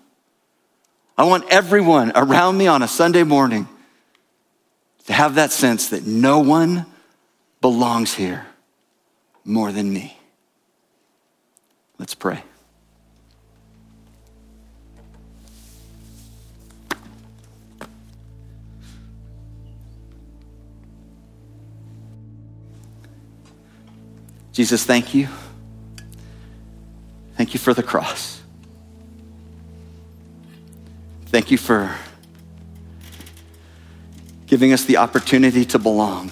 [1.16, 3.66] I want everyone around me on a Sunday morning
[5.06, 6.84] to have that sense that no one
[7.62, 8.46] belongs here
[9.46, 10.14] more than me.
[11.98, 12.44] Let's pray.
[24.52, 25.28] Jesus, thank you.
[27.42, 28.40] Thank you for the cross.
[31.26, 31.92] Thank you for
[34.46, 36.30] giving us the opportunity to belong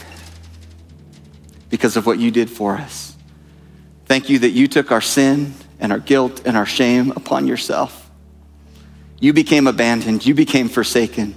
[1.69, 3.17] because of what you did for us.
[4.05, 8.09] Thank you that you took our sin and our guilt and our shame upon yourself.
[9.19, 11.35] You became abandoned, you became forsaken.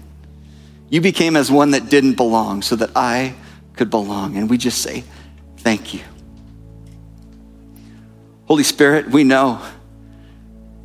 [0.92, 3.34] You became as one that didn't belong so that I
[3.76, 4.38] could belong.
[4.38, 5.04] And we just say,
[5.58, 6.02] Thank you.
[8.46, 9.62] Holy Spirit, we know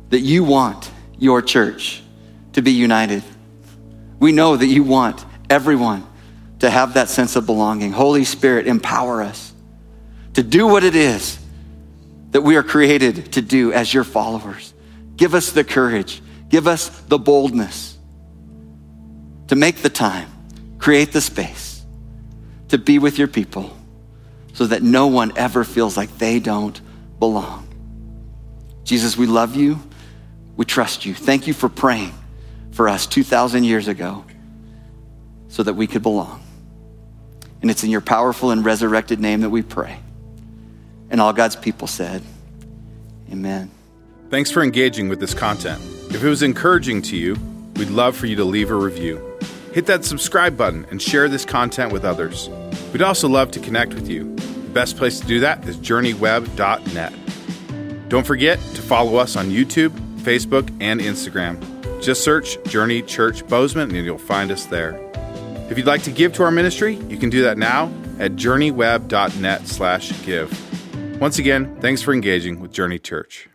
[0.09, 2.01] that you want your church
[2.53, 3.23] to be united.
[4.19, 6.05] We know that you want everyone
[6.59, 7.91] to have that sense of belonging.
[7.91, 9.53] Holy Spirit, empower us
[10.33, 11.39] to do what it is
[12.31, 14.73] that we are created to do as your followers.
[15.15, 17.97] Give us the courage, give us the boldness
[19.47, 20.29] to make the time,
[20.77, 21.83] create the space
[22.69, 23.75] to be with your people
[24.53, 26.79] so that no one ever feels like they don't
[27.19, 27.67] belong.
[28.83, 29.79] Jesus, we love you.
[30.57, 31.13] We trust you.
[31.13, 32.13] Thank you for praying
[32.71, 34.25] for us 2,000 years ago
[35.47, 36.41] so that we could belong.
[37.61, 39.99] And it's in your powerful and resurrected name that we pray.
[41.09, 42.21] And all God's people said,
[43.31, 43.69] Amen.
[44.29, 45.81] Thanks for engaging with this content.
[46.09, 47.35] If it was encouraging to you,
[47.75, 49.37] we'd love for you to leave a review.
[49.73, 52.49] Hit that subscribe button and share this content with others.
[52.91, 54.35] We'd also love to connect with you.
[54.73, 57.13] Best place to do that is journeyweb.net.
[58.09, 59.89] Don't forget to follow us on YouTube,
[60.21, 61.59] Facebook, and Instagram.
[62.01, 64.99] Just search Journey Church Bozeman and you'll find us there.
[65.69, 69.67] If you'd like to give to our ministry, you can do that now at journeyweb.net
[69.67, 71.19] slash give.
[71.21, 73.48] Once again, thanks for engaging with Journey Church.